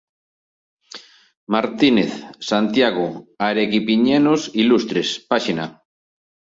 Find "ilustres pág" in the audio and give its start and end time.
4.63-5.45